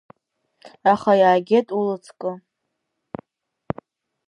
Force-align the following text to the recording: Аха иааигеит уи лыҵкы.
Аха 0.91 1.11
иааигеит 1.21 1.67
уи 1.75 1.83
лыҵкы. 1.89 2.31